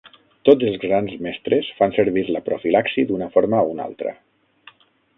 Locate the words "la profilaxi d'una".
2.37-3.31